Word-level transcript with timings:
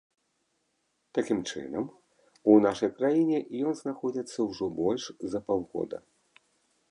Такім 1.17 1.39
чынам, 1.49 1.85
у 2.53 2.55
нашай 2.67 2.91
краіне 3.01 3.39
ён 3.71 3.79
знаходзіцца 3.81 4.37
ўжо 4.49 4.65
больш 4.79 5.03
за 5.35 5.39
паўгода. 5.51 5.97